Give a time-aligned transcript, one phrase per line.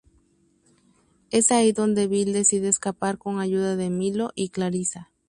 [1.29, 5.11] Es ahí donde Bill decide escapar con ayuda de Milo y Clarisa.